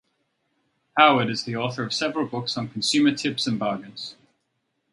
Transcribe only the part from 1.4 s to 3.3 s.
the author of several books on consumer